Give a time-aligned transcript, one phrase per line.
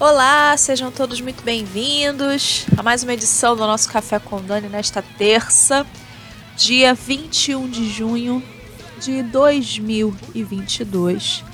[0.00, 5.02] Olá, sejam todos muito bem-vindos a mais uma edição do nosso Café com Dani nesta
[5.02, 5.86] terça,
[6.56, 8.42] dia 21 de junho
[8.98, 11.44] de 2022.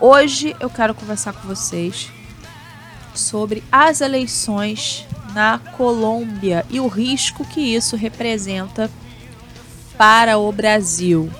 [0.00, 2.10] Hoje eu quero conversar com vocês
[3.14, 8.90] sobre as eleições na Colômbia e o risco que isso representa
[9.98, 11.30] para o Brasil.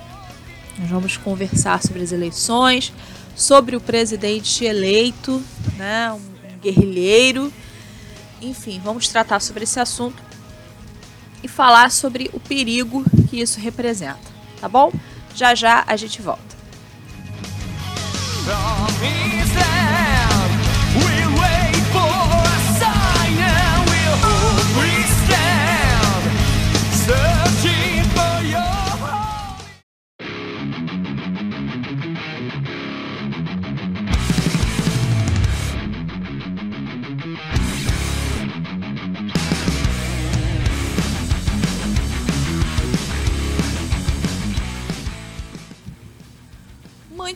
[0.79, 2.93] Nós vamos conversar sobre as eleições,
[3.35, 5.43] sobre o presidente eleito,
[5.79, 6.32] né, um
[6.63, 7.53] guerrilheiro.
[8.41, 10.23] Enfim, vamos tratar sobre esse assunto
[11.43, 14.31] e falar sobre o perigo que isso representa,
[14.61, 14.93] tá bom?
[15.35, 16.53] Já já a gente volta.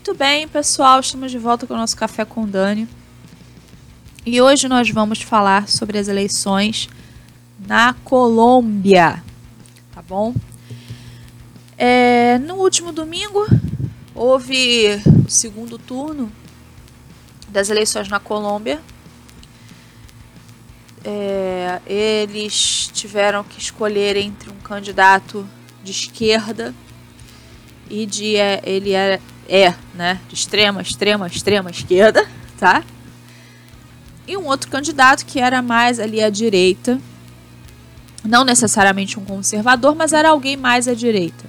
[0.06, 2.86] Muito bem, pessoal, estamos de volta com o nosso Café com Dani.
[4.24, 6.88] E hoje nós vamos falar sobre as eleições
[7.66, 9.20] na Colômbia,
[9.92, 10.32] tá bom?
[11.76, 13.48] É, no último domingo
[14.14, 16.30] houve o segundo turno
[17.48, 18.80] das eleições na Colômbia.
[21.04, 25.44] É, eles tiveram que escolher entre um candidato
[25.82, 26.72] de esquerda
[27.90, 32.26] e de é, ele era é, né, de extrema, extrema, extrema esquerda,
[32.58, 32.82] tá?
[34.26, 37.00] E um outro candidato que era mais ali à direita,
[38.24, 41.44] não necessariamente um conservador, mas era alguém mais à direita.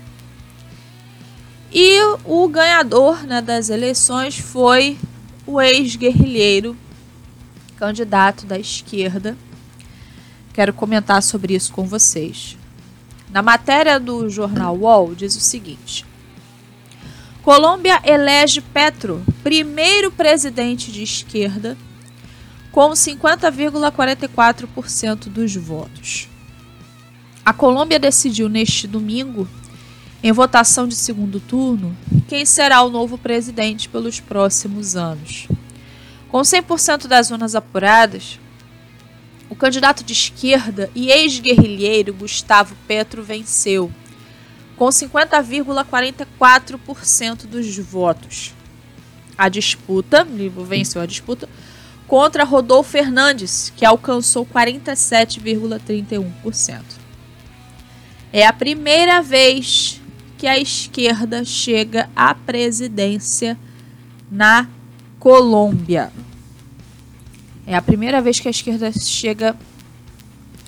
[1.72, 4.98] E o ganhador né, das eleições foi
[5.46, 6.78] o ex-guerrilheiro,
[7.78, 9.38] candidato da esquerda.
[10.54, 12.58] Quero comentar sobre isso com vocês.
[13.30, 16.06] Na matéria do jornal UOL diz o seguinte:
[17.48, 21.78] Colômbia elege Petro, primeiro presidente de esquerda,
[22.74, 26.28] com 50,44% dos votos.
[27.46, 29.48] A Colômbia decidiu neste domingo,
[30.22, 31.96] em votação de segundo turno,
[32.28, 35.48] quem será o novo presidente pelos próximos anos.
[36.28, 38.42] Com 100% das zonas apuradas,
[39.50, 43.90] o candidato de esquerda e ex-guerrilheiro Gustavo Petro venceu
[44.78, 48.54] com 50,44% dos votos.
[49.38, 51.50] A disputa, Livo venceu a disputa,
[52.08, 56.82] contra Rodolfo Fernandes, que alcançou 47,31%.
[58.32, 60.00] É a primeira vez
[60.38, 63.60] que a esquerda chega à presidência
[64.32, 64.70] na
[65.20, 66.14] Colômbia.
[67.66, 69.58] É a primeira vez que a esquerda chega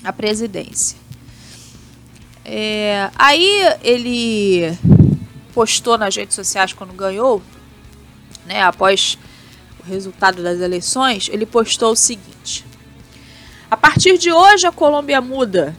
[0.04, 0.99] à presidência.
[2.44, 4.76] É, aí ele
[5.52, 7.42] postou nas redes sociais quando ganhou,
[8.46, 9.18] né, após
[9.80, 12.64] o resultado das eleições, ele postou o seguinte:
[13.70, 15.76] A partir de hoje a Colômbia muda.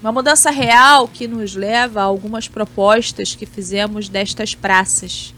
[0.00, 5.32] Uma mudança real que nos leva a algumas propostas que fizemos destas praças.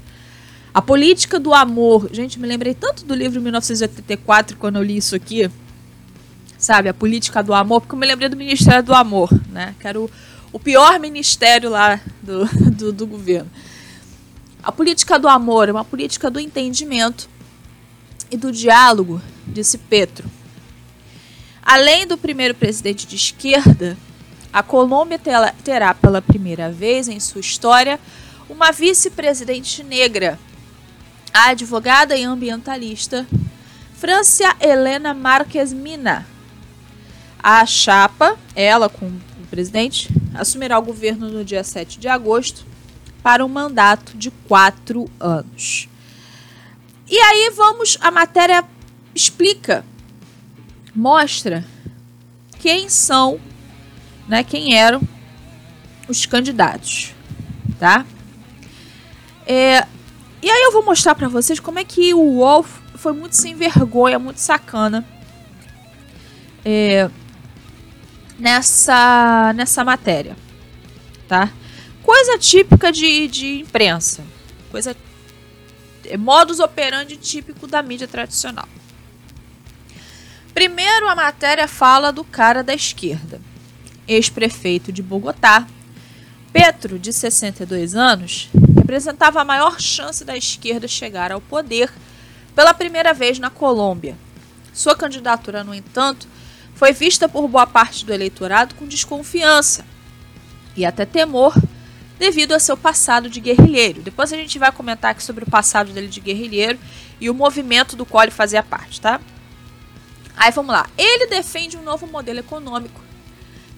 [0.75, 2.11] A política do amor.
[2.13, 5.49] Gente, me lembrei tanto do livro 1984 quando eu li isso aqui.
[6.59, 9.75] Sabe, a política do amor, porque eu me lembrei do Ministério do Amor, né?
[9.79, 10.11] Que era o,
[10.57, 13.51] o pior ministério lá do, do, do governo.
[14.63, 17.29] A política do amor é uma política do entendimento
[18.31, 20.27] e do diálogo, disse Petro.
[21.63, 23.99] Além do primeiro presidente de esquerda,
[24.51, 25.21] a Colômbia
[25.63, 28.01] terá pela primeira vez em sua história
[28.49, 30.39] uma vice-presidente negra,
[31.35, 33.27] a advogada e ambientalista
[33.95, 36.27] Francia Helena Marques Mina.
[37.39, 42.67] A chapa, ela com o presidente, assumirá o governo no dia 7 de agosto
[43.23, 45.89] para um mandato de quatro anos.
[47.09, 48.65] E aí vamos, a matéria
[49.15, 49.85] explica,
[50.95, 51.65] mostra
[52.59, 53.41] quem são,
[54.29, 55.01] né, quem eram
[56.09, 57.15] os candidatos,
[57.79, 58.05] tá?
[59.47, 59.87] É,
[60.43, 62.65] e aí eu vou mostrar para vocês como é que o UOL
[62.97, 65.05] foi muito sem vergonha, muito sacana.
[66.65, 67.09] É,
[68.39, 70.37] nessa, nessa matéria,
[71.29, 71.51] tá?
[72.03, 74.25] Coisa típica de, de imprensa,
[74.71, 74.97] coisa
[76.09, 78.69] é modus operandi típico da mídia tradicional.
[80.55, 83.41] Primeiro, a matéria fala do cara da esquerda,
[84.07, 85.67] ex-prefeito de Bogotá.
[86.53, 91.93] Petro, de 62 anos, representava a maior chance da esquerda chegar ao poder
[92.55, 94.17] pela primeira vez na Colômbia,
[94.73, 96.27] Sua candidatura, no entanto,
[96.77, 99.85] foi vista por boa parte do eleitorado com desconfiança
[100.77, 101.55] e até temor
[102.19, 104.03] devido a seu passado de guerrilheiro.
[104.03, 106.79] Depois a gente vai comentar aqui sobre o passado dele de guerrilheiro
[107.19, 109.21] e o movimento do qual ele fazia parte, tá?
[110.37, 110.87] Aí vamos lá.
[110.99, 113.01] Ele defende um novo modelo econômico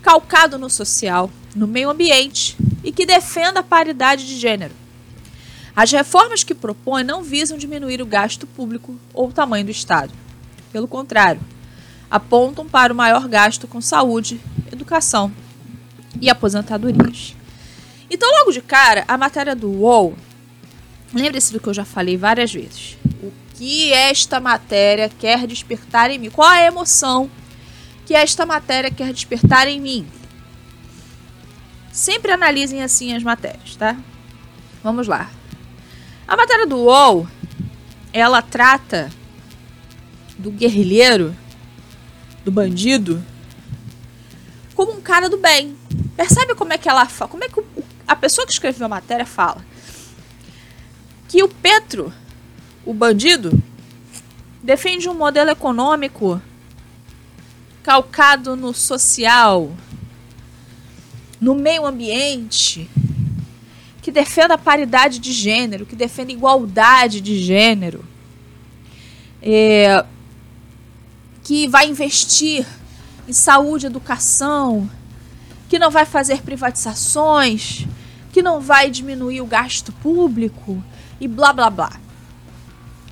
[0.02, 4.74] calcado no social, no meio ambiente e que defenda a paridade de gênero.
[5.74, 10.12] As reformas que propõe não visam diminuir o gasto público ou o tamanho do Estado.
[10.72, 11.40] Pelo contrário,
[12.10, 14.40] apontam para o maior gasto com saúde,
[14.72, 15.32] educação
[16.20, 17.34] e aposentadorias.
[18.10, 20.16] Então, logo de cara, a matéria do UOL,
[21.12, 22.96] lembre-se do que eu já falei várias vezes.
[23.22, 26.30] O que esta matéria quer despertar em mim?
[26.30, 27.30] Qual a emoção
[28.06, 30.06] que esta matéria quer despertar em mim?
[31.92, 33.96] Sempre analisem assim as matérias, tá?
[34.82, 35.30] Vamos lá.
[36.26, 37.26] A matéria do UOL,
[38.12, 39.10] ela trata
[40.38, 41.36] do guerrilheiro,
[42.48, 43.22] do bandido,
[44.74, 45.76] como um cara do bem.
[46.16, 47.30] Percebe como é que ela fala?
[47.30, 47.62] Como é que
[48.06, 49.64] a pessoa que escreveu a matéria fala?
[51.28, 52.12] Que o Petro,
[52.86, 53.62] o bandido,
[54.62, 56.40] defende um modelo econômico
[57.82, 59.70] calcado no social,
[61.38, 62.88] no meio ambiente,
[64.00, 68.02] que defenda a paridade de gênero, que defenda igualdade de gênero,
[69.42, 70.04] é,
[71.48, 72.66] que vai investir
[73.26, 74.86] em saúde, educação,
[75.66, 77.86] que não vai fazer privatizações,
[78.30, 80.84] que não vai diminuir o gasto público
[81.18, 81.92] e blá blá blá.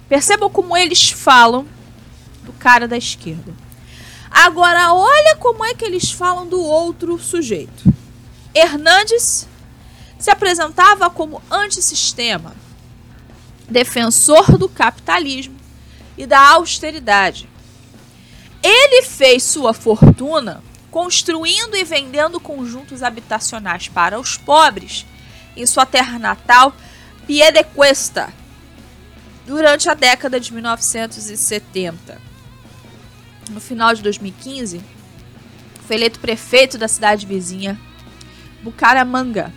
[0.06, 1.66] Percebam como eles falam
[2.42, 3.54] do cara da esquerda.
[4.30, 7.90] Agora, olha como é que eles falam do outro sujeito.
[8.54, 9.48] Hernandes
[10.18, 12.54] se apresentava como antissistema,
[13.66, 15.56] defensor do capitalismo
[16.18, 17.55] e da austeridade.
[18.62, 25.04] Ele fez sua fortuna construindo e vendendo conjuntos habitacionais para os pobres
[25.56, 26.74] em sua terra natal,
[27.26, 28.32] Piedecuesta,
[29.46, 32.20] durante a década de 1970.
[33.50, 34.80] No final de 2015,
[35.86, 37.78] foi eleito prefeito da cidade vizinha,
[38.62, 39.52] Bucaramanga,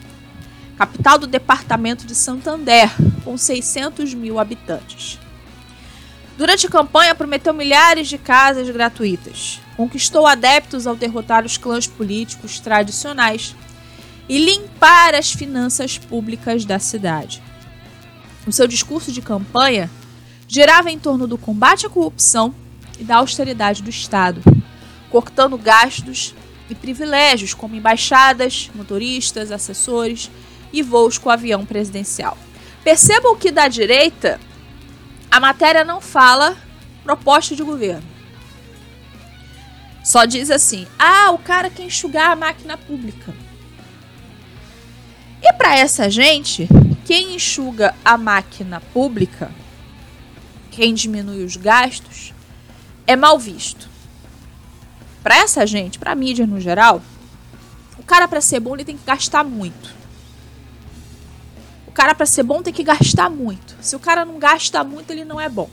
[0.77, 2.89] capital do departamento de Santander,
[3.23, 5.19] com 600 mil habitantes.
[6.39, 12.61] Durante a campanha, prometeu milhares de casas gratuitas, conquistou adeptos ao derrotar os clãs políticos
[12.61, 13.53] tradicionais
[14.29, 17.43] e limpar as finanças públicas da cidade.
[18.47, 19.91] O seu discurso de campanha
[20.47, 22.55] girava em torno do combate à corrupção
[22.97, 24.41] e da austeridade do Estado,
[25.09, 26.33] cortando gastos
[26.69, 30.31] e privilégios como embaixadas, motoristas, assessores
[30.71, 32.37] e voos com avião presidencial.
[32.81, 34.39] Percebam que da direita
[35.31, 36.57] a matéria não fala
[37.03, 38.07] proposta de governo.
[40.03, 43.33] Só diz assim: ah, o cara quer enxugar a máquina pública.
[45.41, 46.67] E para essa gente,
[47.05, 49.51] quem enxuga a máquina pública,
[50.71, 52.33] quem diminui os gastos,
[53.05, 53.87] é mal visto.
[55.21, 57.01] Para essa gente, para mídia no geral,
[57.97, 59.98] o cara para ser bom ele tem que gastar muito
[61.99, 63.75] cara para ser bom tem que gastar muito.
[63.81, 65.69] Se o cara não gasta muito, ele não é bom.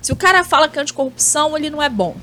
[0.00, 2.16] Se o cara fala que é anticorrupção, ele não é bom.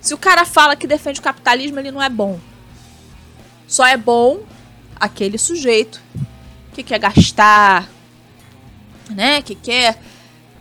[0.00, 2.40] Se o cara fala que defende o capitalismo, ele não é bom.
[3.66, 4.40] Só é bom
[4.98, 6.00] aquele sujeito
[6.72, 7.86] que quer gastar,
[9.10, 9.42] né?
[9.42, 10.00] Que quer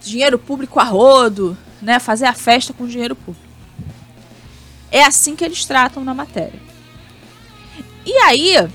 [0.01, 1.97] dinheiro público a rodo, né?
[1.97, 3.47] Fazer a festa com dinheiro público.
[4.91, 6.59] É assim que eles tratam na matéria.
[8.05, 8.69] E aí,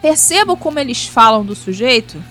[0.00, 2.22] Percebam como eles falam do sujeito?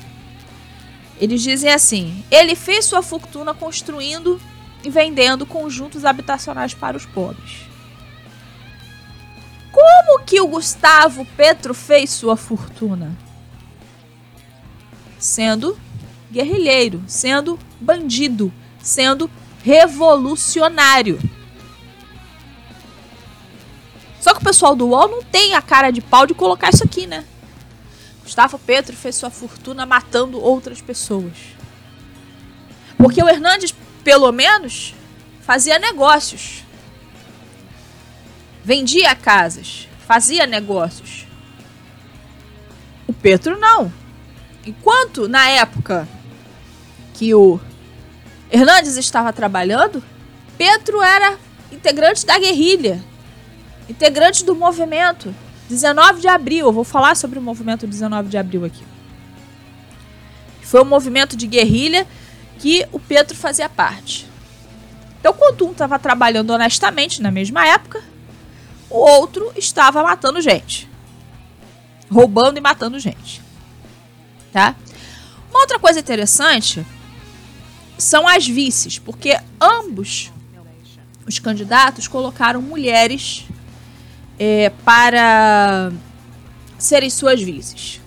[1.20, 4.40] Eles dizem assim: ele fez sua fortuna construindo
[4.84, 7.68] e vendendo conjuntos habitacionais para os pobres.
[9.72, 13.16] Como que o Gustavo Petro fez sua fortuna?
[15.20, 15.78] Sendo
[16.32, 19.30] guerrilheiro, sendo bandido, sendo
[19.64, 21.20] revolucionário.
[24.22, 26.84] Só que o pessoal do UOL não tem a cara de pau de colocar isso
[26.84, 27.26] aqui, né?
[28.27, 31.31] Gustavo Petro fez sua fortuna matando outras pessoas.
[32.98, 34.93] Porque o Hernandes, pelo menos,
[35.43, 36.65] fazia negócios.
[38.65, 41.25] Vendia casas, fazia negócios.
[43.07, 43.93] O Petro não.
[44.65, 46.05] Enquanto na época
[47.13, 47.57] que o
[48.51, 50.03] Hernandes estava trabalhando,
[50.57, 51.38] Petro era
[51.72, 53.01] integrante da guerrilha,
[53.88, 55.34] integrante do movimento
[55.70, 58.84] 19 de abril, eu vou falar sobre o movimento 19 de abril aqui.
[60.62, 62.08] Foi um movimento de guerrilha
[62.60, 64.28] que o Pedro fazia parte.
[65.20, 68.04] Então, quando um estava trabalhando honestamente na mesma época,
[68.90, 70.90] o outro estava matando gente.
[72.10, 73.42] Roubando e matando gente.
[74.52, 74.76] Tá?
[75.50, 76.86] Uma outra coisa interessante
[77.98, 80.32] são as vices, porque ambos
[81.26, 83.46] os candidatos colocaram mulheres
[84.39, 85.91] é, para
[86.77, 88.00] serem suas vices.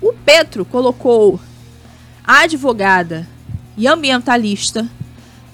[0.00, 1.40] O Petro colocou
[2.24, 3.26] a advogada
[3.76, 4.88] e ambientalista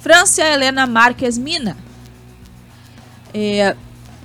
[0.00, 1.76] Francia Helena Marques Mina.
[3.32, 3.76] É,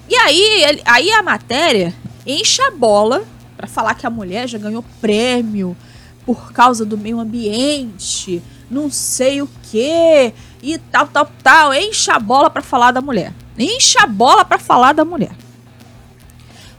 [0.09, 1.93] e aí, aí a matéria
[2.25, 3.23] enche a bola
[3.55, 5.77] para falar que a mulher já ganhou prêmio
[6.25, 11.73] por causa do meio ambiente, não sei o que e tal, tal, tal.
[11.73, 13.33] Enche a bola para falar da mulher.
[13.57, 15.31] Enche a bola para falar da mulher.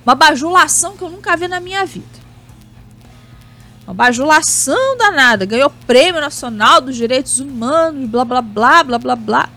[0.04, 2.18] Uma bajulação que eu nunca vi na minha vida.
[3.86, 5.44] Uma bajulação danada.
[5.44, 9.48] Ganhou prêmio nacional dos direitos humanos, blá, blá, blá, blá, blá, blá.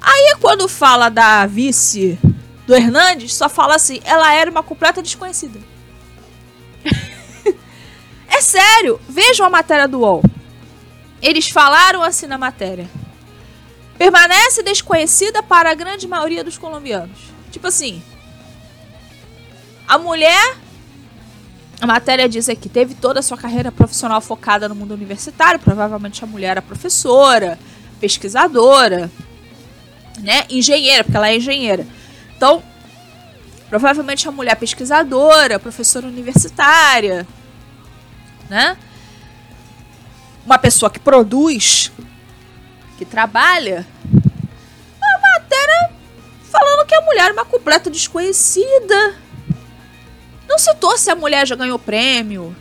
[0.00, 2.18] Aí quando fala da vice
[2.66, 5.58] do Hernandes, só fala assim, ela era uma completa desconhecida.
[8.28, 10.22] é sério, vejam a matéria do UOL.
[11.20, 12.88] Eles falaram assim na matéria.
[13.98, 17.18] Permanece desconhecida para a grande maioria dos colombianos.
[17.50, 18.00] Tipo assim,
[19.88, 20.56] a mulher,
[21.80, 25.58] a matéria diz aqui, teve toda a sua carreira profissional focada no mundo universitário.
[25.58, 27.58] Provavelmente a mulher era professora,
[27.98, 29.10] pesquisadora,
[30.20, 30.44] né?
[30.48, 31.84] Engenheira, porque ela é engenheira.
[32.36, 32.62] Então,
[33.68, 37.26] provavelmente a mulher pesquisadora, professora universitária,
[38.48, 38.76] né?
[40.46, 41.90] Uma pessoa que produz,
[42.98, 43.86] que trabalha.
[45.00, 45.90] A matéria
[46.50, 49.16] falando que a mulher é uma completa desconhecida
[50.48, 52.56] não citou se a mulher já ganhou prêmio.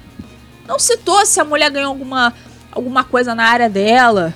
[0.68, 2.34] Não citou se a mulher ganhou alguma,
[2.70, 4.36] alguma coisa na área dela.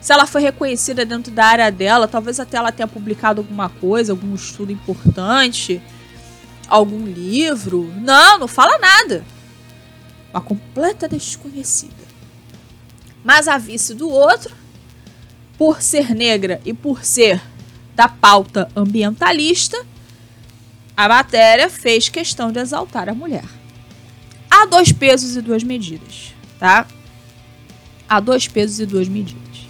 [0.00, 2.08] Se ela foi reconhecida dentro da área dela.
[2.08, 5.82] Talvez até ela tenha publicado alguma coisa, algum estudo importante.
[6.66, 7.92] Algum livro.
[7.96, 9.24] Não, não fala nada.
[10.32, 11.94] Uma completa desconhecida.
[13.22, 14.54] Mas a vice do outro,
[15.58, 17.40] por ser negra e por ser
[17.94, 19.84] da pauta ambientalista,
[20.96, 23.44] a matéria fez questão de exaltar a mulher.
[24.50, 26.86] Há dois pesos e duas medidas, tá?
[28.08, 29.66] Há dois pesos e duas medidas.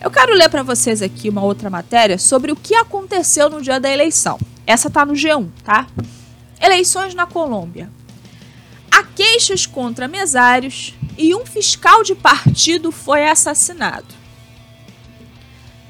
[0.00, 3.80] Eu quero ler para vocês aqui uma outra matéria sobre o que aconteceu no dia
[3.80, 4.38] da eleição.
[4.66, 5.86] Essa tá no G1, tá?
[6.60, 7.90] Eleições na Colômbia.
[8.90, 14.15] Há queixas contra mesários e um fiscal de partido foi assassinado.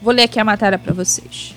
[0.00, 1.54] Vou ler aqui a matéria para vocês.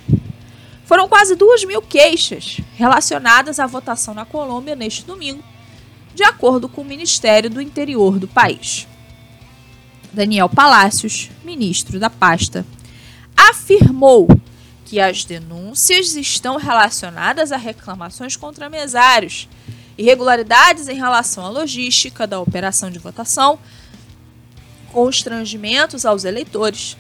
[0.85, 5.43] Foram quase duas mil queixas relacionadas à votação na Colômbia neste domingo,
[6.15, 8.87] de acordo com o Ministério do Interior do país.
[10.11, 12.65] Daniel Palácios, ministro da pasta,
[13.37, 14.27] afirmou
[14.85, 19.47] que as denúncias estão relacionadas a reclamações contra mesários,
[19.95, 23.59] irregularidades em relação à logística da operação de votação,
[24.91, 26.97] constrangimentos aos eleitores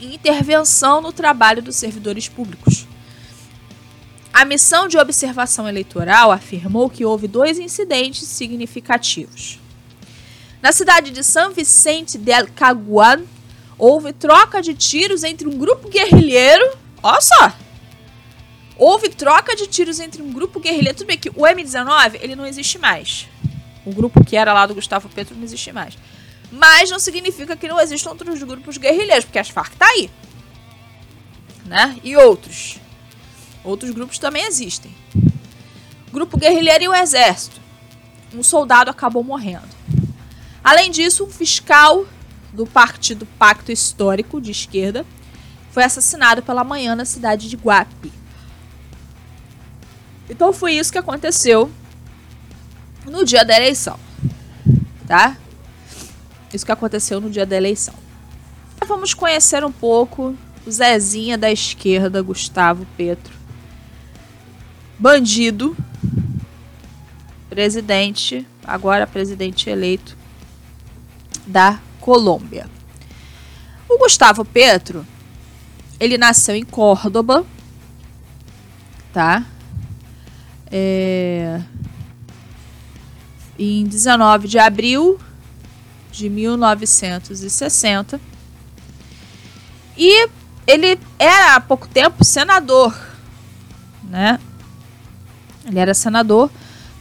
[0.00, 2.86] e intervenção no trabalho dos servidores públicos.
[4.32, 9.58] A missão de observação eleitoral afirmou que houve dois incidentes significativos.
[10.62, 13.22] Na cidade de São Vicente del Caguan,
[13.76, 16.76] houve troca de tiros entre um grupo guerrilheiro.
[17.02, 17.52] Olha só!
[18.76, 20.98] Houve troca de tiros entre um grupo guerrilheiro.
[20.98, 23.26] Tudo bem que o M19 ele não existe mais.
[23.84, 25.98] O grupo que era lá do Gustavo Petro não existe mais.
[26.50, 30.10] Mas não significa que não existam outros grupos guerrilheiros, porque as Farc tá aí.
[31.66, 31.98] Né?
[32.02, 32.78] E outros.
[33.62, 34.94] Outros grupos também existem.
[36.10, 37.60] Grupo guerrilheiro e o exército.
[38.34, 39.68] Um soldado acabou morrendo.
[40.64, 42.06] Além disso, um fiscal
[42.52, 45.04] do Partido Pacto Histórico de esquerda
[45.70, 48.12] foi assassinado pela manhã na cidade de Guapi.
[50.28, 51.70] Então foi isso que aconteceu
[53.04, 53.98] no dia da eleição.
[55.06, 55.36] Tá?
[56.52, 57.94] Isso que aconteceu no dia da eleição.
[58.86, 60.34] Vamos conhecer um pouco
[60.66, 63.34] o Zezinha da esquerda, Gustavo Petro,
[64.98, 65.76] bandido,
[67.50, 70.16] presidente, agora presidente eleito
[71.46, 72.68] da Colômbia.
[73.88, 75.06] O Gustavo Petro,
[75.98, 77.44] ele nasceu em Córdoba,
[79.12, 79.44] tá?
[80.70, 81.60] É,
[83.58, 85.18] em 19 de abril
[86.18, 88.20] de 1960.
[89.96, 90.28] E
[90.66, 92.94] ele era há pouco tempo senador,
[94.02, 94.38] né?
[95.64, 96.50] Ele era senador,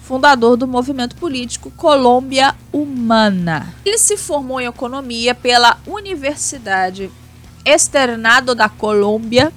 [0.04, 3.74] fundador do movimento político Colômbia Humana.
[3.84, 7.10] Ele se formou em economia pela Universidade
[7.66, 9.52] Externado da Colômbia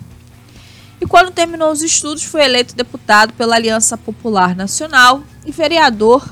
[1.00, 6.28] e, quando terminou os estudos, foi eleito deputado pela Aliança Popular Nacional e vereador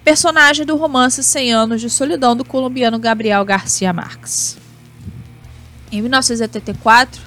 [0.03, 4.57] personagem do romance 100 Anos de Solidão do colombiano Gabriel Garcia Marques.
[5.91, 7.21] Em 1984,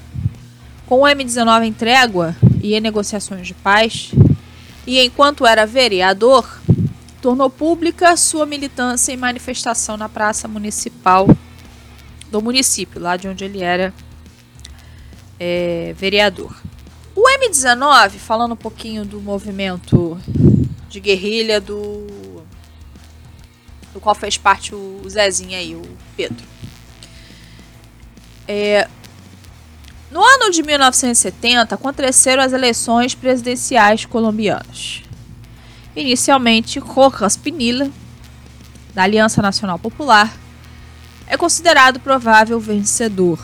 [0.85, 4.11] com o M19 em trégua e em negociações de paz,
[4.85, 6.61] e enquanto era vereador,
[7.23, 11.29] tornou pública sua militância em manifestação na Praça Municipal
[12.31, 13.93] do município, lá de onde ele era
[15.39, 16.55] é, vereador.
[17.15, 20.19] O M19, falando um pouquinho do movimento
[20.89, 22.07] de guerrilha do,
[23.93, 25.83] do qual fez parte o Zezinho aí, o
[26.17, 26.45] Pedro.
[28.47, 28.89] É,
[30.11, 35.03] no ano de 1970, aconteceram as eleições presidenciais colombianas.
[35.97, 37.91] Inicialmente, Rojas Pinilla,
[38.95, 40.33] da Aliança Nacional Popular,
[41.27, 43.39] é considerado provável vencedor.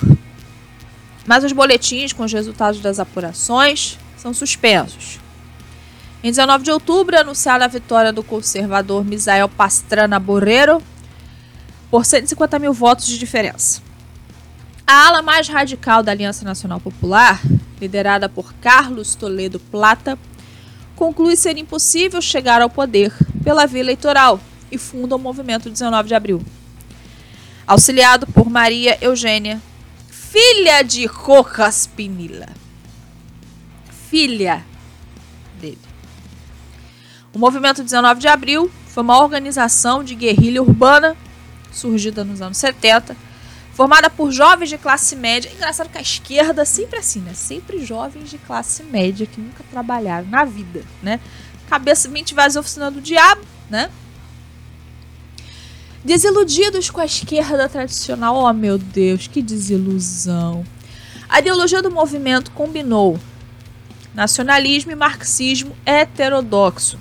[1.27, 5.21] Mas os boletins com os resultados das apurações são suspensos.
[6.23, 10.81] Em 19 de outubro, é anunciada a vitória do conservador Misael Pastrana Borrero
[11.90, 13.83] por 150 mil votos de diferença.
[14.87, 17.40] A ala mais radical da Aliança Nacional Popular,
[17.81, 20.18] liderada por Carlos Toledo Plata,
[20.95, 24.38] conclui ser impossível chegar ao poder pela via eleitoral
[24.71, 26.42] e funda o movimento 19 de abril.
[27.66, 29.61] Auxiliado por Maria Eugênia,
[30.11, 32.48] filha de Rojas Pinilla.
[34.11, 34.64] Filha
[35.61, 35.79] dele.
[37.33, 41.16] O movimento 19 de abril foi uma organização de guerrilha urbana
[41.70, 43.16] surgida nos anos 70
[43.72, 45.51] formada por jovens de classe média.
[45.53, 47.33] Engraçado que a esquerda sempre assim, né?
[47.35, 51.18] Sempre jovens de classe média que nunca trabalharam na vida, né?
[51.68, 53.90] Cabeça, mente vazia, oficina do diabo, né?
[56.05, 60.65] Desiludidos com a esquerda tradicional, oh meu Deus, que desilusão.
[61.29, 63.19] A ideologia do movimento combinou
[64.15, 66.99] nacionalismo e marxismo heterodoxo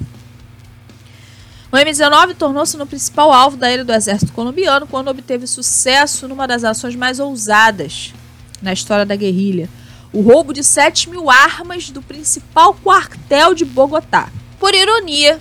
[1.72, 6.46] o M19 tornou-se no principal alvo da ira do exército colombiano quando obteve sucesso numa
[6.46, 8.14] das ações mais ousadas
[8.62, 9.70] na história da guerrilha,
[10.12, 14.30] o roubo de 7 mil armas do principal quartel de Bogotá.
[14.60, 15.40] Por ironia,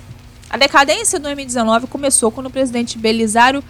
[0.51, 3.63] a decadência do M19 começou quando o presidente Belisário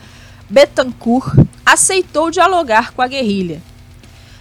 [0.48, 3.62] Betancourt aceitou dialogar com a guerrilha.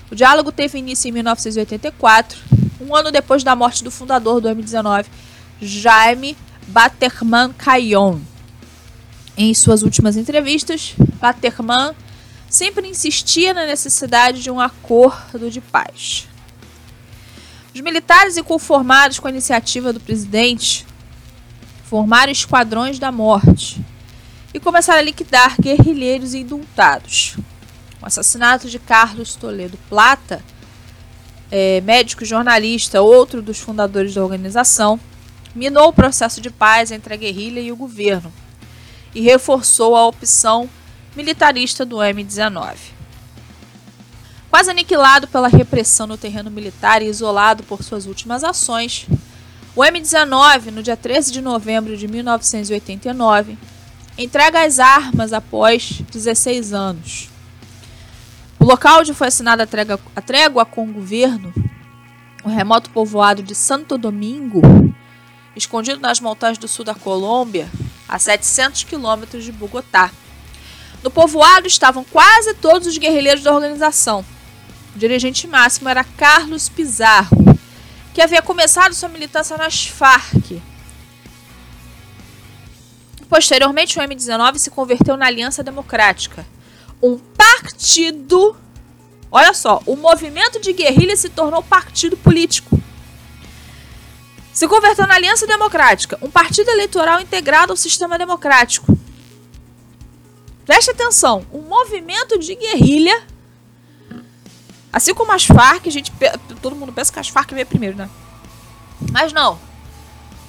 [0.09, 2.39] O diálogo teve início em 1984,
[2.79, 5.05] um ano depois da morte do fundador do M19,
[5.61, 8.19] Jaime Baterman Cayon.
[9.35, 11.93] Em suas últimas entrevistas, Baterman
[12.49, 16.27] sempre insistia na necessidade de um acordo de paz.
[17.75, 20.87] Os militares, inconformados com a iniciativa do presidente,
[21.89, 23.83] formaram esquadrões da morte
[24.53, 27.35] e começaram a liquidar guerrilheiros indultados.
[27.99, 30.43] O assassinato de Carlos Toledo Plata,
[31.49, 34.99] é, médico jornalista, outro dos fundadores da organização,
[35.55, 38.31] minou o processo de paz entre a guerrilha e o governo
[39.15, 40.69] e reforçou a opção
[41.15, 42.75] militarista do M19.
[44.51, 49.07] Quase aniquilado pela repressão no terreno militar e isolado por suas últimas ações,
[49.75, 53.57] o M19, no dia 13 de novembro de 1989,
[54.17, 57.29] entrega as armas após 16 anos.
[58.59, 61.53] O local onde foi assinada a trégua, a trégua com o governo,
[62.43, 64.61] o remoto povoado de Santo Domingo,
[65.55, 67.69] escondido nas montanhas do sul da Colômbia,
[68.07, 70.11] a 700 quilômetros de Bogotá.
[71.03, 74.25] No povoado estavam quase todos os guerrilheiros da organização.
[74.95, 77.48] O dirigente máximo era Carlos Pizarro,
[78.19, 80.61] que havia começado sua militância nas Farc.
[83.29, 86.45] Posteriormente, o M19 se converteu na Aliança Democrática,
[87.01, 88.57] um partido.
[89.31, 92.77] Olha só, o movimento de guerrilha se tornou partido político
[94.51, 98.99] se converteu na Aliança Democrática, um partido eleitoral integrado ao sistema democrático.
[100.65, 103.23] Preste atenção, um movimento de guerrilha,
[104.91, 106.11] assim como as Farc, a gente,
[106.61, 108.09] todo mundo pensa que as Farc veio primeiro, né?
[109.11, 109.59] Mas não.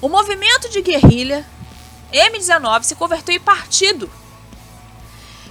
[0.01, 1.45] O movimento de guerrilha
[2.11, 4.09] M19 se converteu em partido.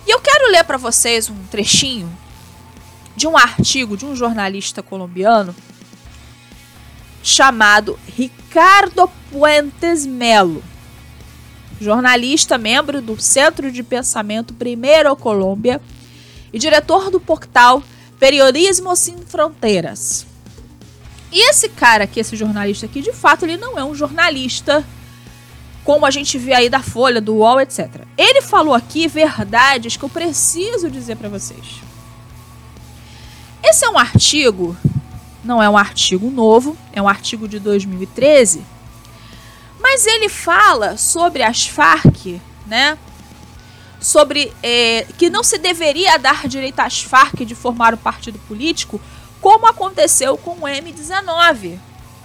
[0.07, 2.11] E eu quero ler para vocês um trechinho
[3.16, 5.55] de um artigo de um jornalista colombiano
[7.22, 10.62] chamado Ricardo Puentes Melo
[11.81, 15.81] jornalista, membro do Centro de Pensamento Primeiro Colômbia
[16.53, 17.83] e diretor do portal
[18.20, 20.24] Periodismo Sem Fronteiras.
[21.33, 24.85] E esse cara aqui, esse jornalista aqui, de fato, ele não é um jornalista
[25.83, 28.04] como a gente vê aí da Folha, do UOL, etc.
[28.16, 31.80] Ele falou aqui verdades que eu preciso dizer para vocês.
[33.64, 34.76] Esse é um artigo,
[35.42, 38.62] não é um artigo novo, é um artigo de 2013
[39.80, 42.96] mas ele fala sobre as Farc, né?
[44.01, 49.01] Sobre é, que não se deveria dar direito às Farc de formar um partido político,
[49.41, 51.79] como aconteceu com o M19.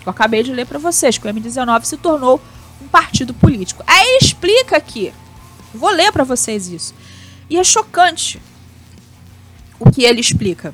[0.06, 2.40] Eu acabei de ler para vocês que o M19 se tornou
[2.82, 3.84] um partido político.
[3.86, 5.14] Aí ele explica aqui.
[5.74, 6.94] Vou ler para vocês isso.
[7.50, 8.42] E é chocante
[9.80, 10.74] o que ele explica.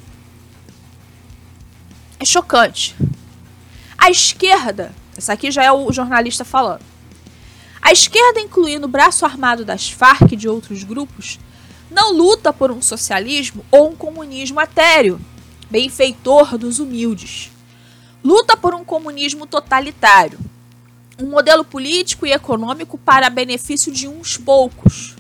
[2.20, 2.96] É chocante.
[3.98, 6.91] A esquerda essa aqui já é o jornalista falando.
[7.82, 11.40] A esquerda, incluindo o braço armado das Farc e de outros grupos,
[11.90, 15.20] não luta por um socialismo ou um comunismo atéreo,
[15.70, 17.52] benfeitor dos humildes.
[18.24, 20.40] Luta por um comunismo totalitário,
[21.20, 25.16] um modelo político e econômico para benefício de uns poucos.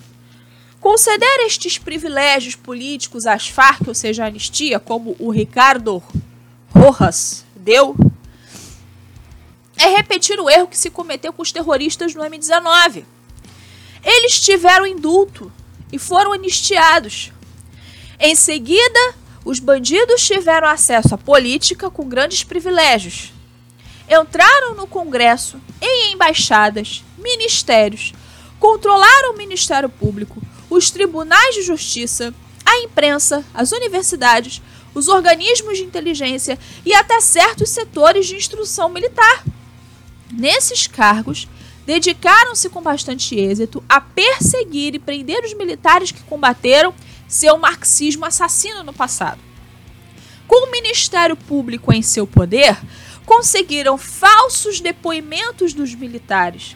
[0.79, 6.01] Conceder estes privilégios políticos às Farc, ou seja, a anistia, como o Ricardo
[6.73, 7.95] Rojas deu,
[9.81, 13.03] é repetir o erro que se cometeu com os terroristas no M19.
[14.03, 15.51] Eles tiveram indulto
[15.91, 17.31] e foram anistiados.
[18.19, 23.33] Em seguida, os bandidos tiveram acesso à política com grandes privilégios.
[24.07, 28.13] Entraram no Congresso, em embaixadas, ministérios,
[28.59, 30.39] controlaram o Ministério Público,
[30.69, 34.61] os tribunais de justiça, a imprensa, as universidades,
[34.93, 39.43] os organismos de inteligência e até certos setores de instrução militar.
[40.31, 41.47] Nesses cargos,
[41.85, 46.93] dedicaram-se com bastante êxito a perseguir e prender os militares que combateram
[47.27, 49.39] seu marxismo assassino no passado.
[50.47, 52.77] Com o Ministério Público em seu poder,
[53.25, 56.75] conseguiram falsos depoimentos dos militares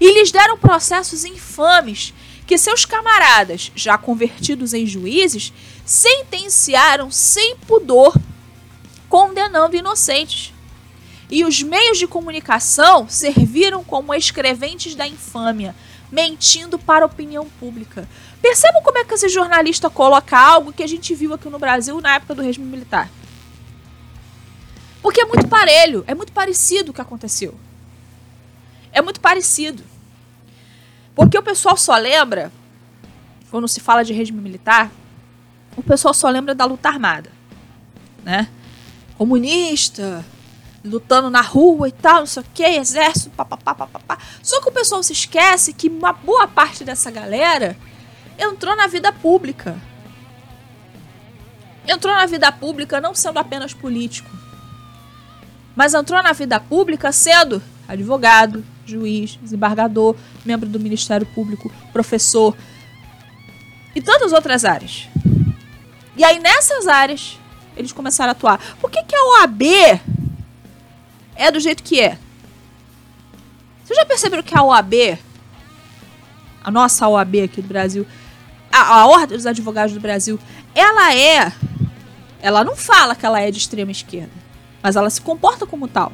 [0.00, 2.12] e lhes deram processos infames
[2.46, 5.52] que seus camaradas, já convertidos em juízes,
[5.84, 8.16] sentenciaram sem pudor,
[9.08, 10.52] condenando inocentes
[11.30, 15.74] e os meios de comunicação serviram como escreventes da infâmia,
[16.10, 18.08] mentindo para a opinião pública.
[18.40, 22.00] Percebam como é que esse jornalista coloca algo que a gente viu aqui no Brasil
[22.00, 23.10] na época do regime militar.
[25.02, 27.54] Porque é muito parelho, é muito parecido o que aconteceu.
[28.92, 29.82] É muito parecido.
[31.14, 32.52] Porque o pessoal só lembra,
[33.50, 34.90] quando se fala de regime militar,
[35.76, 37.30] o pessoal só lembra da luta armada.
[38.22, 38.48] Né?
[39.16, 40.24] Comunista,
[40.86, 44.18] lutando na rua e tal, não sei o que, exército, papapá, papapá.
[44.42, 47.76] Só que o pessoal se esquece que uma boa parte dessa galera
[48.38, 49.76] entrou na vida pública.
[51.86, 54.30] Entrou na vida pública não sendo apenas político,
[55.74, 62.56] mas entrou na vida pública sendo advogado, juiz, desembargador, membro do Ministério Público, professor
[63.94, 65.08] e tantas outras áreas.
[66.16, 67.38] E aí nessas áreas
[67.76, 68.58] eles começaram a atuar.
[68.80, 69.62] Por que, que a OAB
[71.36, 72.18] é do jeito que é.
[73.84, 75.18] Vocês já perceberam que a OAB,
[76.64, 78.06] a nossa OAB aqui do Brasil,
[78.72, 80.38] a, a Ordem dos Advogados do Brasil,
[80.74, 81.52] ela é.
[82.40, 84.32] Ela não fala que ela é de extrema esquerda,
[84.82, 86.12] mas ela se comporta como tal.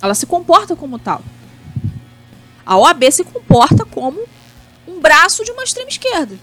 [0.00, 1.22] Ela se comporta como tal.
[2.64, 4.20] A OAB se comporta como
[4.86, 6.38] um braço de uma extrema esquerda.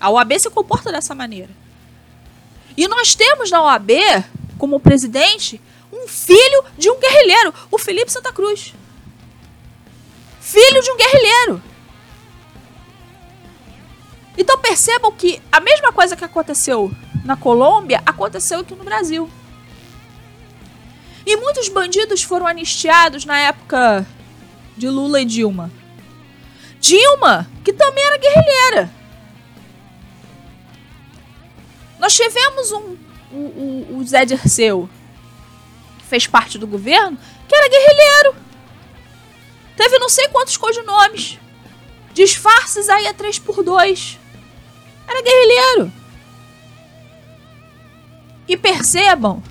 [0.00, 1.50] A OAB se comporta dessa maneira.
[2.76, 3.90] E nós temos na OAB,
[4.58, 5.60] como presidente,
[5.92, 8.74] um filho de um guerrilheiro, o Felipe Santa Cruz.
[10.40, 11.62] Filho de um guerrilheiro.
[14.38, 16.92] Então percebam que a mesma coisa que aconteceu
[17.24, 19.30] na Colômbia aconteceu aqui no Brasil.
[21.24, 24.06] E muitos bandidos foram anistiados na época
[24.76, 25.72] de Lula e Dilma.
[26.78, 28.95] Dilma, que também era guerrilheira.
[32.06, 32.96] Nós tivemos um,
[33.32, 34.88] o, o, o Zé Dirceu,
[35.98, 38.36] que fez parte do governo, que era guerrilheiro.
[39.76, 41.36] Teve não sei quantos codinomes.
[42.14, 44.20] Disfarces aí a 3 por 2
[45.08, 45.92] Era guerrilheiro.
[48.46, 49.42] E percebam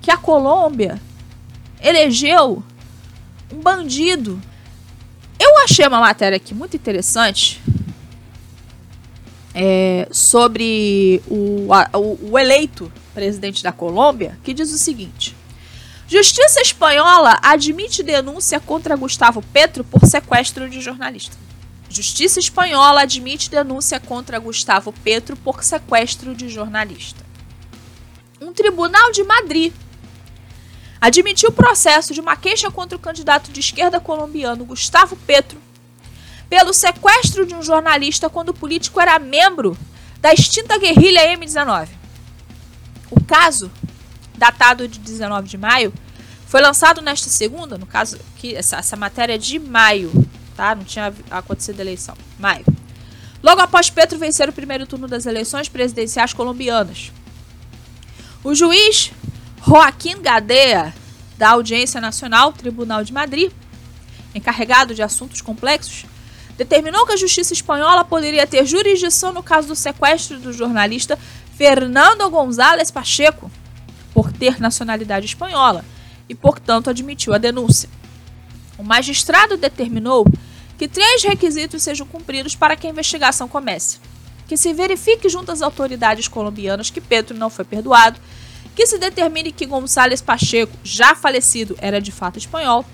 [0.00, 1.02] que a Colômbia
[1.82, 2.62] elegeu
[3.52, 4.40] um bandido.
[5.40, 7.60] Eu achei uma matéria aqui muito interessante
[9.58, 15.34] é, sobre o, a, o, o eleito presidente da Colômbia, que diz o seguinte:
[16.06, 21.34] Justiça espanhola admite denúncia contra Gustavo Petro por sequestro de jornalista.
[21.88, 27.24] Justiça espanhola admite denúncia contra Gustavo Petro por sequestro de jornalista.
[28.38, 29.72] Um tribunal de Madrid
[31.00, 35.58] admitiu o processo de uma queixa contra o candidato de esquerda colombiano Gustavo Petro
[36.48, 39.76] pelo sequestro de um jornalista quando o político era membro
[40.20, 41.88] da extinta guerrilha M19.
[43.10, 43.70] O caso,
[44.36, 45.92] datado de 19 de maio,
[46.46, 50.12] foi lançado nesta segunda, no caso que essa, essa matéria é de maio,
[50.56, 50.74] tá?
[50.74, 52.16] Não tinha acontecido a eleição.
[52.38, 52.64] Maio.
[53.42, 57.12] Logo após Petro vencer o primeiro turno das eleições presidenciais colombianas.
[58.42, 59.12] O juiz
[59.66, 60.94] Joaquim Gadea,
[61.36, 63.50] da Audiência Nacional, Tribunal de Madrid,
[64.34, 66.06] encarregado de assuntos complexos,
[66.56, 71.18] determinou que a justiça espanhola poderia ter jurisdição no caso do sequestro do jornalista
[71.56, 73.50] Fernando González Pacheco,
[74.12, 75.84] por ter nacionalidade espanhola,
[76.28, 77.88] e, portanto, admitiu a denúncia.
[78.78, 80.26] O magistrado determinou
[80.78, 83.98] que três requisitos sejam cumpridos para que a investigação comece:
[84.46, 88.20] que se verifique junto às autoridades colombianas que Pedro não foi perdoado
[88.76, 92.84] que se determine que Gonçalves Pacheco, já falecido, era de fato espanhol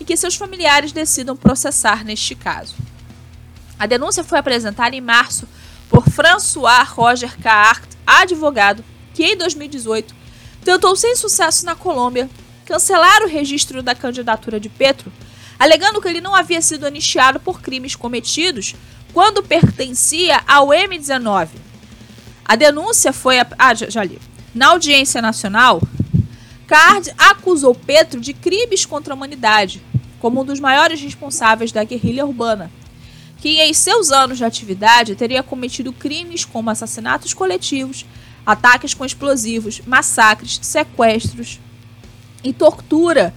[0.00, 2.74] e que seus familiares decidam processar neste caso.
[3.78, 5.46] A denúncia foi apresentada em março
[5.88, 8.84] por François Roger Caart, advogado,
[9.14, 10.14] que em 2018
[10.64, 12.28] tentou sem sucesso na Colômbia
[12.64, 15.12] cancelar o registro da candidatura de Petro,
[15.58, 18.74] alegando que ele não havia sido anistiado por crimes cometidos
[19.12, 21.48] quando pertencia ao M19.
[22.44, 23.36] A denúncia foi.
[23.58, 24.18] Ah, já, já li.
[24.54, 25.80] Na audiência nacional,
[26.66, 29.82] Card acusou Petro de crimes contra a humanidade,
[30.18, 32.70] como um dos maiores responsáveis da guerrilha urbana,
[33.46, 38.04] que em seus anos de atividade teria cometido crimes como assassinatos coletivos,
[38.44, 41.60] ataques com explosivos, massacres, sequestros
[42.42, 43.32] e tortura,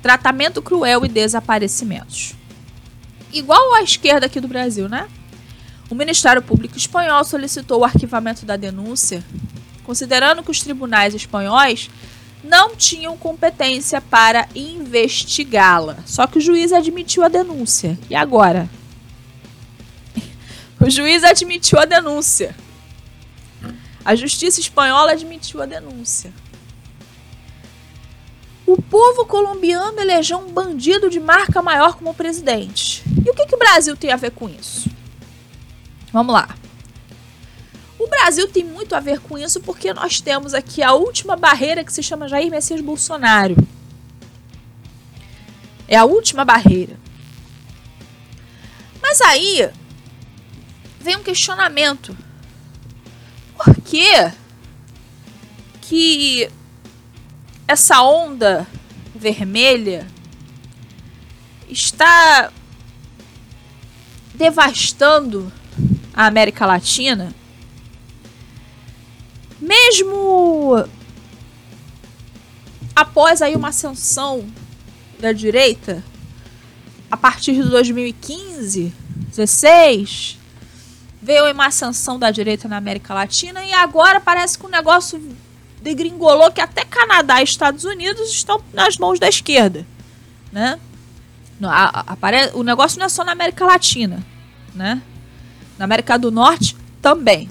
[0.00, 2.36] tratamento cruel e desaparecimentos.
[3.32, 5.08] Igual à esquerda aqui do Brasil, né?
[5.90, 9.24] O Ministério Público Espanhol solicitou o arquivamento da denúncia
[9.82, 11.90] considerando que os tribunais espanhóis
[12.44, 15.96] não tinham competência para investigá-la.
[16.06, 17.98] Só que o juiz admitiu a denúncia.
[18.08, 18.70] E agora?
[20.84, 22.54] O juiz admitiu a denúncia.
[24.04, 26.30] A justiça espanhola admitiu a denúncia.
[28.66, 33.02] O povo colombiano elegeu um bandido de marca maior como presidente.
[33.24, 34.90] E o que, que o Brasil tem a ver com isso?
[36.12, 36.54] Vamos lá.
[37.98, 41.82] O Brasil tem muito a ver com isso porque nós temos aqui a última barreira
[41.82, 43.56] que se chama Jair Messias Bolsonaro.
[45.88, 46.98] É a última barreira.
[49.00, 49.70] Mas aí
[51.04, 52.16] vem um questionamento.
[53.56, 54.32] Por que
[55.82, 56.50] que
[57.68, 58.66] essa onda
[59.14, 60.06] vermelha
[61.68, 62.50] está
[64.34, 65.52] devastando
[66.12, 67.34] a América Latina?
[69.64, 70.84] mesmo
[72.94, 74.46] após aí uma ascensão
[75.18, 76.04] da direita,
[77.10, 78.92] a partir de 2015,
[79.28, 80.38] 16,
[81.24, 85.20] veio uma ascensão da direita na América Latina e agora parece que o negócio
[85.80, 89.86] degringolou que até Canadá e Estados Unidos estão nas mãos da esquerda,
[90.52, 90.78] né?
[92.52, 94.22] o negócio não é só na América Latina,
[94.74, 95.00] né?
[95.78, 97.48] Na América do Norte também.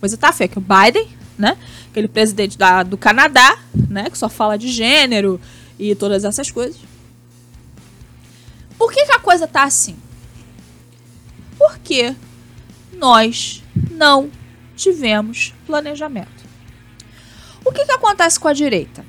[0.00, 1.56] Coisa tá feia que o Biden né?
[1.90, 4.10] Aquele presidente da, do Canadá, né?
[4.10, 5.40] Que só fala de gênero
[5.78, 6.76] e todas essas coisas.
[8.76, 9.96] Por que, que a coisa tá assim?
[11.56, 12.14] Porque
[12.98, 14.30] nós não
[14.76, 16.46] tivemos planejamento.
[17.64, 19.04] O que, que acontece com a direita?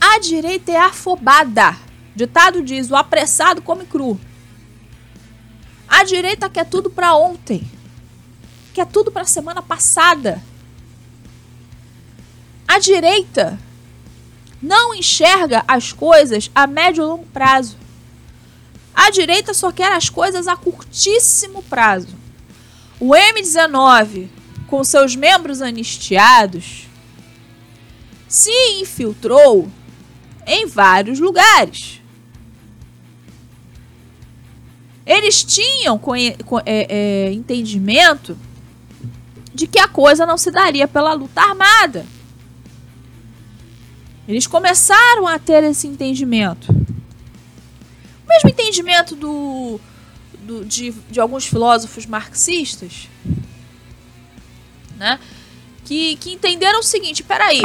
[0.00, 1.76] A direita é afobada.
[2.14, 4.18] Ditado diz: o apressado come cru.
[5.88, 7.68] A direita quer tudo para ontem.
[8.72, 10.42] Quer tudo para semana passada.
[12.66, 13.58] A direita
[14.60, 17.76] não enxerga as coisas a médio e longo prazo.
[18.94, 22.21] A direita só quer as coisas a curtíssimo prazo.
[23.04, 24.28] O M19,
[24.68, 26.86] com seus membros anistiados,
[28.28, 29.68] se infiltrou
[30.46, 32.00] em vários lugares.
[35.04, 36.00] Eles tinham
[36.64, 38.38] é, é, entendimento
[39.52, 42.06] de que a coisa não se daria pela luta armada.
[44.28, 46.70] Eles começaram a ter esse entendimento.
[46.70, 49.80] O mesmo entendimento do,
[50.42, 53.08] do de, de alguns filósofos marxistas,
[54.96, 55.18] né?
[55.84, 57.62] Que, que entenderam o seguinte: peraí,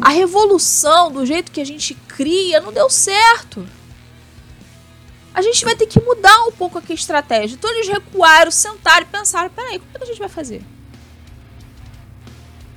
[0.00, 3.66] a revolução do jeito que a gente cria não deu certo
[5.38, 7.54] a gente vai ter que mudar um pouco aqui a estratégia.
[7.54, 10.64] Então eles recuaram, sentaram e pensaram: peraí, como é que a gente vai fazer?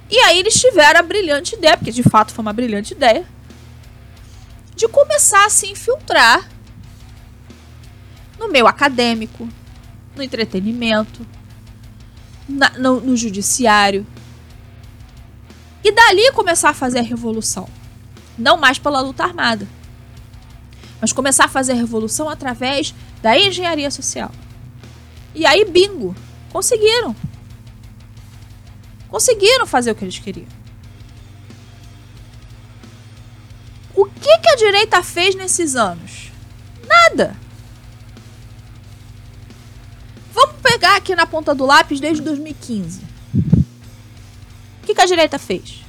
[0.07, 3.25] E aí eles tiveram a brilhante ideia, porque de fato foi uma brilhante ideia,
[4.75, 6.50] de começar a se infiltrar
[8.41, 9.47] no meio acadêmico,
[10.15, 11.25] no entretenimento,
[12.49, 14.05] na, no, no judiciário.
[15.81, 17.69] E dali começar a fazer a revolução.
[18.37, 19.65] Não mais pela luta armada
[21.01, 24.31] mas começar a fazer a revolução através da engenharia social.
[25.33, 26.15] E aí, bingo,
[26.51, 27.15] conseguiram.
[29.09, 30.47] Conseguiram fazer o que eles queriam.
[33.95, 36.31] O que, que a direita fez nesses anos?
[36.87, 37.35] Nada.
[40.81, 43.01] Pegar aqui na ponta do lápis desde 2015.
[43.35, 45.83] O que, que a direita fez?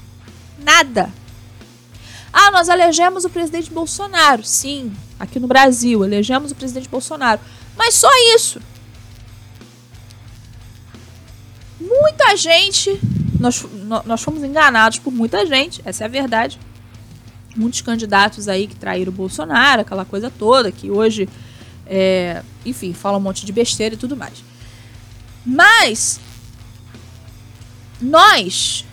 [0.59, 1.11] Nada.
[2.31, 4.45] Ah, nós elegemos o presidente Bolsonaro.
[4.45, 7.41] Sim, aqui no Brasil, elegemos o presidente Bolsonaro.
[7.75, 8.61] Mas só isso.
[11.81, 13.01] Muita gente.
[13.41, 13.65] Nós,
[14.05, 16.61] nós fomos enganados por muita gente, essa é a verdade.
[17.57, 21.27] Muitos candidatos aí que traíram o Bolsonaro, aquela coisa toda, que hoje,
[21.87, 24.52] é, enfim, falam um monte de besteira e tudo mais.
[25.45, 26.21] Mas
[28.01, 28.85] nós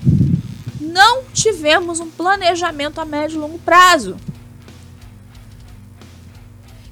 [0.79, 4.17] não tivemos um planejamento a médio e longo prazo.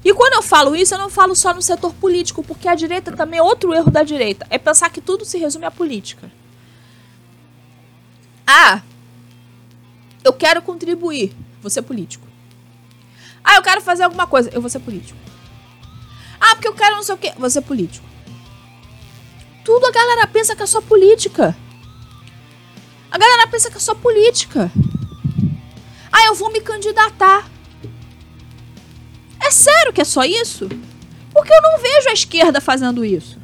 [0.04, 3.14] E quando eu falo isso, eu não falo só no setor político, porque a direita
[3.14, 6.30] também é outro erro da direita, é pensar que tudo se resume à política.
[8.46, 8.80] Ah,
[10.24, 12.26] eu quero contribuir, vou ser político.
[13.44, 15.18] Ah, eu quero fazer alguma coisa, eu vou ser político.
[16.40, 18.07] Ah, porque eu quero não sei o quê, vou ser político.
[19.68, 21.54] Tudo a galera pensa que é só política.
[23.10, 24.72] A galera pensa que é só política.
[26.10, 27.46] Ah, eu vou me candidatar.
[29.38, 30.70] É sério que é só isso?
[31.30, 33.38] Porque eu não vejo a esquerda fazendo isso.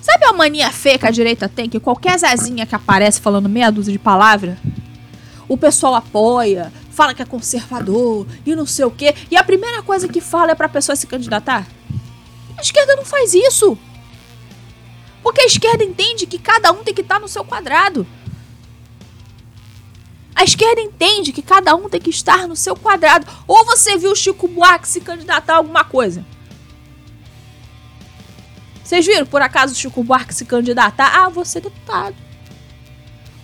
[0.00, 1.68] Sabe a mania feia que a direita tem?
[1.68, 4.58] Que qualquer zazinha que aparece falando meia dúzia de palavra,
[5.48, 9.14] o pessoal apoia, fala que é conservador e não sei o quê.
[9.30, 11.64] E a primeira coisa que fala é pra pessoa se candidatar?
[12.58, 13.78] A esquerda não faz isso.
[15.22, 18.06] Porque a esquerda entende que cada um tem que estar no seu quadrado.
[20.34, 23.26] A esquerda entende que cada um tem que estar no seu quadrado.
[23.46, 26.24] Ou você viu o Chico Buarque se candidatar a alguma coisa?
[28.82, 31.14] Vocês viram, por acaso, o Chico Buarque se candidatar?
[31.14, 32.16] Ah, você é deputado.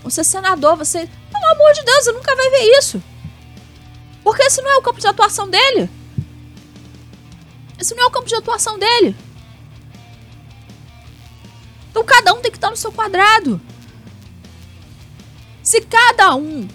[0.03, 1.09] Você é senador, você.
[1.31, 3.03] Pelo amor de Deus, você nunca vai ver isso.
[4.25, 5.89] Porque esse não é o campo de atuação dele.
[7.79, 9.15] Esse não é o campo de atuação dele.
[11.99, 13.61] Então cada um tem que estar no seu quadrado.
[15.65, 16.69] Se cada um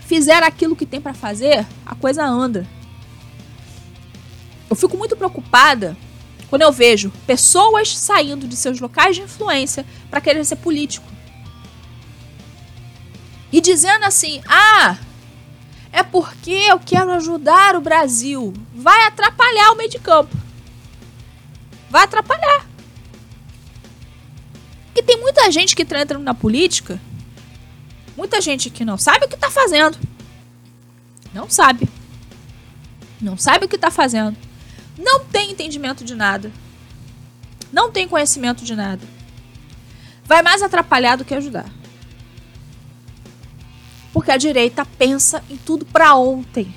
[0.00, 2.66] fizer aquilo que tem para fazer, a coisa anda.
[4.68, 5.96] Eu fico muito preocupada
[6.50, 11.06] quando eu vejo pessoas saindo de seus locais de influência para querer ser político.
[13.52, 14.98] E dizendo assim: "Ah,
[15.92, 18.52] é porque eu quero ajudar o Brasil".
[18.74, 20.36] Vai atrapalhar o meio de campo.
[21.88, 22.67] Vai atrapalhar.
[24.98, 27.00] E tem muita gente que está entrando na política,
[28.16, 29.96] muita gente que não sabe o que está fazendo.
[31.32, 31.88] Não sabe.
[33.20, 34.36] Não sabe o que está fazendo.
[34.98, 36.50] Não tem entendimento de nada.
[37.72, 39.06] Não tem conhecimento de nada.
[40.24, 41.70] Vai mais atrapalhar do que ajudar.
[44.12, 46.74] Porque a direita pensa em tudo para ontem.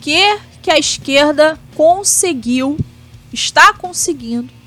[0.00, 2.76] Que que a esquerda conseguiu,
[3.32, 4.57] está conseguindo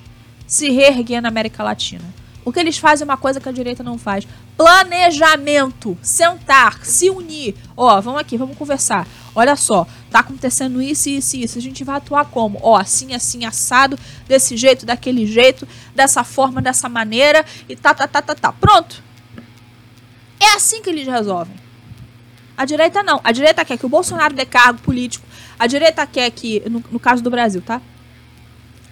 [0.52, 2.04] se reerguer na América Latina.
[2.43, 4.28] Porque eles fazem uma coisa que a direita não faz:
[4.58, 5.97] planejamento.
[6.02, 7.56] Sentar, se unir.
[7.78, 9.08] Ó, vamos aqui, vamos conversar.
[9.34, 11.58] Olha só, tá acontecendo isso, isso e isso.
[11.58, 12.60] A gente vai atuar como?
[12.62, 13.97] Ó, assim, assim, assado,
[14.28, 18.52] desse jeito, daquele jeito, dessa forma, dessa maneira e tá, tá, tá, tá, tá.
[18.52, 19.02] Pronto.
[20.38, 21.56] É assim que eles resolvem.
[22.58, 23.22] A direita não.
[23.24, 25.26] A direita quer que o Bolsonaro dê cargo político.
[25.58, 27.82] A direita quer que, no, no caso do Brasil, tá?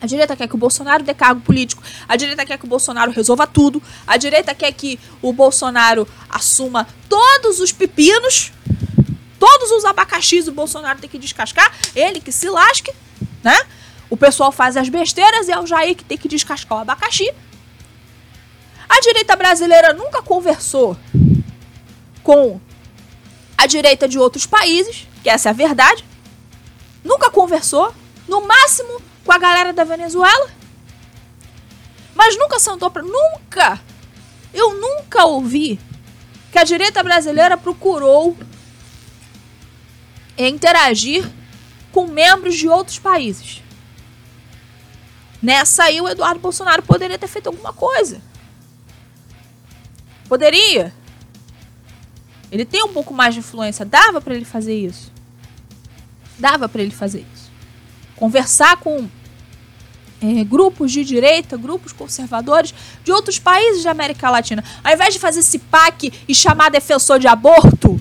[0.01, 1.83] A direita quer que o Bolsonaro dê cargo político.
[2.07, 3.81] A direita quer que o Bolsonaro resolva tudo.
[4.07, 8.51] A direita quer que o Bolsonaro assuma todos os pepinos.
[9.39, 12.93] todos os abacaxis o Bolsonaro tem que descascar, ele que se lasque,
[13.41, 13.57] né?
[14.09, 17.31] O pessoal faz as besteiras e é o Jair que tem que descascar o abacaxi.
[18.89, 20.97] A direita brasileira nunca conversou
[22.21, 22.59] com
[23.57, 26.03] a direita de outros países, que essa é a verdade.
[27.03, 27.93] Nunca conversou,
[28.27, 30.49] no máximo com a galera da Venezuela.
[32.15, 33.79] Mas nunca sentou para nunca.
[34.51, 35.79] Eu nunca ouvi
[36.51, 38.35] que a direita brasileira procurou
[40.35, 41.29] interagir
[41.91, 43.61] com membros de outros países.
[45.39, 48.19] Nessa aí o Eduardo Bolsonaro poderia ter feito alguma coisa.
[50.27, 50.91] Poderia.
[52.51, 55.11] Ele tem um pouco mais de influência, dava para ele fazer isso.
[56.39, 57.51] Dava para ele fazer isso.
[58.15, 59.07] Conversar com
[60.21, 64.63] é, grupos de direita, grupos conservadores de outros países da América Latina.
[64.83, 67.97] Ao invés de fazer esse PAC e chamar defensor de aborto,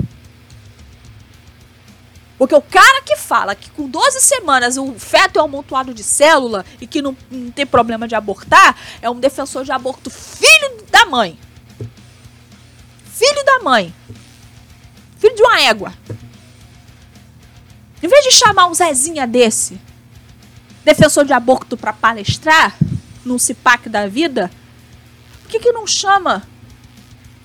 [2.39, 6.05] porque o cara que fala que com 12 semanas o feto é um amontoado de
[6.05, 10.85] célula e que não, não tem problema de abortar, é um defensor de aborto filho
[10.89, 11.37] da mãe.
[13.05, 13.93] Filho da mãe.
[15.19, 15.93] Filho de uma égua.
[18.01, 19.81] Em vez de chamar um Zezinha desse,
[20.89, 22.77] defensor de aborto para palestrar
[23.25, 24.51] num CIPAC da vida,
[25.43, 26.43] por que, que não chama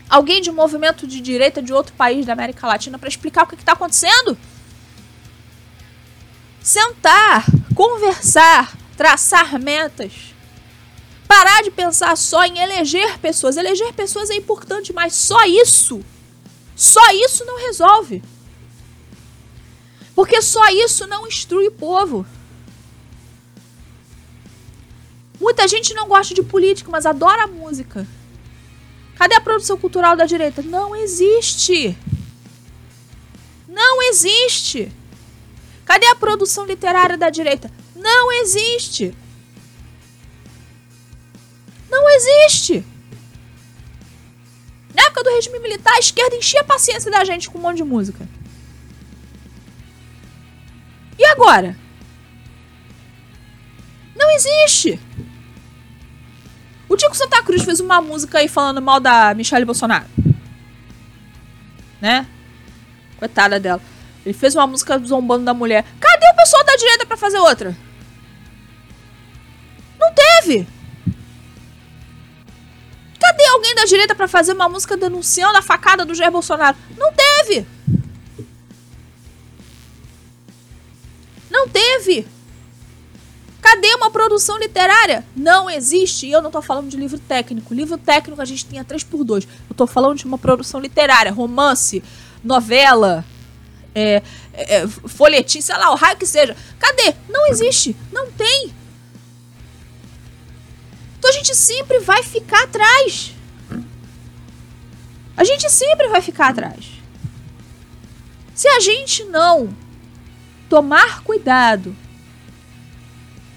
[0.09, 3.55] alguém de movimento de direita de outro país da América Latina para explicar o que
[3.55, 4.37] está acontecendo?
[6.63, 10.13] sentar, conversar, traçar metas.
[11.27, 13.57] Parar de pensar só em eleger pessoas.
[13.57, 16.03] Eleger pessoas é importante, mas só isso,
[16.75, 18.23] só isso não resolve.
[20.15, 22.25] Porque só isso não instrui o povo.
[25.43, 28.07] Muita gente não gosta de política, mas adora música.
[29.17, 30.61] Cadê a produção cultural da direita?
[30.61, 31.97] Não existe.
[33.67, 34.89] Não existe.
[35.83, 37.69] Cadê a produção literária da direita?
[37.93, 39.13] Não existe.
[41.89, 42.85] Não existe.
[44.95, 47.77] Na época do regime militar, a esquerda enchia a paciência da gente com um monte
[47.77, 48.25] de música.
[51.19, 51.75] E agora?
[54.15, 55.01] Não existe.
[56.93, 60.05] O Tico Santa Cruz fez uma música aí falando mal da Michelle Bolsonaro.
[61.99, 62.27] Né?
[63.17, 63.81] Coitada dela.
[64.23, 65.83] Ele fez uma música zombando da mulher.
[65.99, 67.75] Cadê o pessoal da direita para fazer outra?
[69.99, 70.67] Não teve.
[73.19, 76.77] Cadê alguém da direita para fazer uma música denunciando a facada do Jair Bolsonaro?
[76.95, 77.65] Não teve.
[81.49, 82.27] Não teve.
[83.83, 85.25] Cadê uma produção literária?
[85.35, 86.25] Não existe.
[86.25, 87.73] E eu não tô falando de livro técnico.
[87.73, 91.33] Livro técnico a gente tinha 3 por 2 Eu tô falando de uma produção literária,
[91.33, 92.01] romance,
[92.41, 93.25] novela,
[93.93, 94.23] é,
[94.53, 96.55] é, folhetim, sei lá, o raio que seja.
[96.79, 97.13] Cadê?
[97.27, 97.93] Não existe.
[98.09, 98.73] Não tem.
[101.19, 103.35] Então a gente sempre vai ficar atrás.
[105.35, 106.85] A gente sempre vai ficar atrás.
[108.55, 109.75] Se a gente não
[110.69, 111.93] tomar cuidado,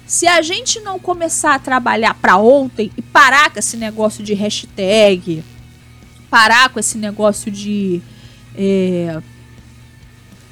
[0.06, 4.34] se a gente não começar a trabalhar para ontem e parar com esse negócio de
[4.34, 5.42] hashtag,
[6.30, 8.00] parar com esse negócio de
[8.54, 9.20] é,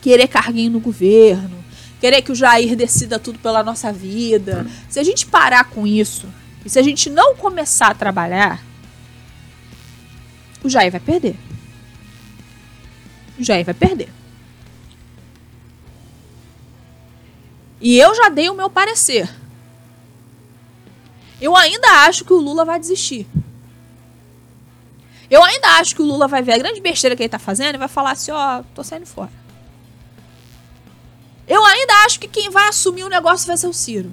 [0.02, 1.64] querer carguinho no governo,
[2.00, 4.66] querer que o Jair decida tudo pela nossa vida.
[4.88, 6.26] Se a gente parar com isso
[6.64, 8.60] e se a gente não começar a trabalhar,
[10.64, 11.36] o Jair vai perder.
[13.38, 14.08] O Jair vai perder.
[17.80, 19.28] E eu já dei o meu parecer.
[21.44, 23.26] Eu ainda acho que o Lula vai desistir.
[25.30, 27.74] Eu ainda acho que o Lula vai ver a grande besteira que ele tá fazendo
[27.74, 29.30] e vai falar assim: ó, oh, tô saindo fora.
[31.46, 34.10] Eu ainda acho que quem vai assumir o negócio vai ser o Ciro.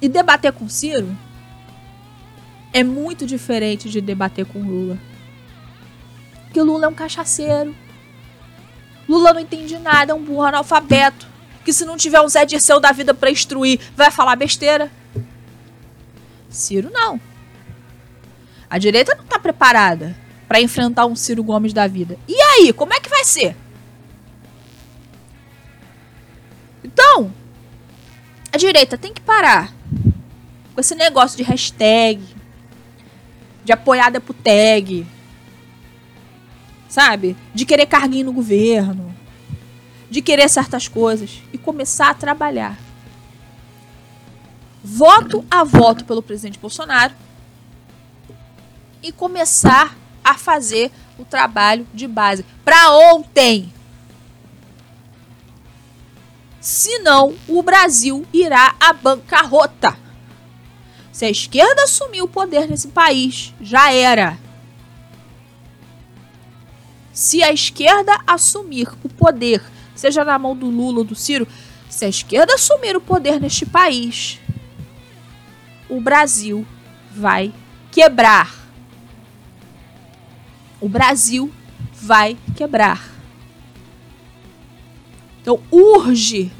[0.00, 1.18] E debater com o Ciro
[2.72, 4.98] é muito diferente de debater com o Lula.
[6.44, 7.74] Porque o Lula é um cachaceiro.
[9.08, 11.26] Lula não entende nada, é um burro analfabeto.
[11.68, 14.90] Que se não tiver um Zé Dirceu da vida para instruir, vai falar besteira.
[16.48, 17.20] Ciro não.
[18.70, 20.16] A direita não tá preparada
[20.48, 22.18] para enfrentar um Ciro Gomes da vida.
[22.26, 23.54] E aí, como é que vai ser?
[26.82, 27.30] Então,
[28.50, 29.70] a direita tem que parar
[30.74, 32.22] com esse negócio de hashtag,
[33.62, 35.06] de apoiar deputeg,
[36.88, 37.36] sabe?
[37.54, 39.14] De querer carguinho no governo,
[40.10, 42.78] de querer certas coisas e começar a trabalhar.
[44.82, 47.14] Voto a voto pelo presidente Bolsonaro
[49.02, 53.72] e começar a fazer o trabalho de base para ontem.
[56.60, 59.96] Senão, o Brasil irá à bancarrota.
[61.12, 64.38] Se a esquerda assumir o poder nesse país, já era.
[67.12, 69.62] Se a esquerda assumir o poder,
[69.98, 71.46] seja na mão do Lula ou do Ciro,
[71.88, 74.38] se a esquerda assumir o poder neste país,
[75.88, 76.64] o Brasil
[77.10, 77.52] vai
[77.90, 78.54] quebrar.
[80.80, 81.52] O Brasil
[81.92, 83.10] vai quebrar.
[85.40, 86.52] Então urge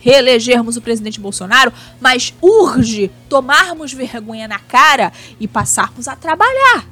[0.00, 6.84] reelegermos o presidente Bolsonaro, mas urge tomarmos vergonha na cara e passarmos a trabalhar.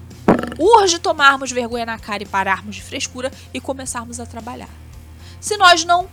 [0.58, 4.79] Urge tomarmos vergonha na cara e pararmos de frescura e começarmos a trabalhar.
[5.40, 6.08] Se nós não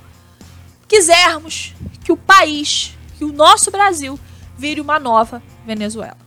[0.88, 1.74] quisermos
[2.04, 4.20] que o país, que o nosso Brasil,
[4.58, 6.27] vire uma nova Venezuela.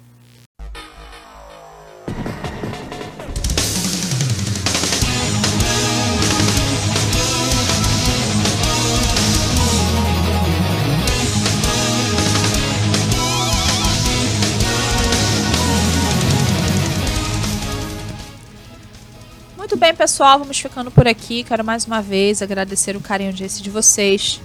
[19.90, 21.42] Bem, pessoal, vamos ficando por aqui.
[21.42, 24.40] Quero mais uma vez agradecer o carinho de de vocês.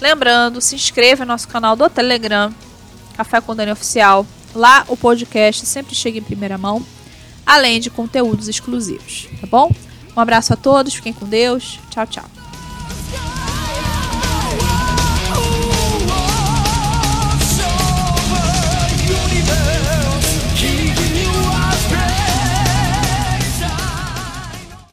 [0.00, 2.50] Lembrando, se inscreva no nosso canal do Telegram,
[3.14, 4.26] Café com Dani Oficial.
[4.54, 6.82] Lá o podcast sempre chega em primeira mão,
[7.44, 9.70] além de conteúdos exclusivos, tá bom?
[10.16, 11.78] Um abraço a todos, fiquem com Deus.
[11.90, 12.45] Tchau, tchau.